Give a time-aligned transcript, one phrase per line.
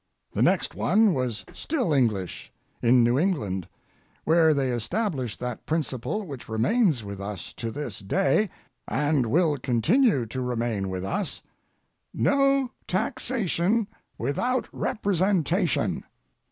[0.31, 2.51] The next one was still English,
[2.81, 3.67] in New England,
[4.25, 8.49] where they established that principle which remains with us to this day,
[8.87, 13.85] and will continue to remain with us—no taxation
[14.17, 16.03] without representation.